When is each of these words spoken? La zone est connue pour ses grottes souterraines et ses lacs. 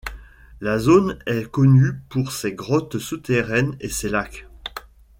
La 0.61 0.79
zone 0.79 1.19
est 1.27 1.51
connue 1.51 1.93
pour 2.09 2.31
ses 2.31 2.53
grottes 2.55 2.97
souterraines 2.97 3.75
et 3.81 3.87
ses 3.89 4.09
lacs. 4.09 4.47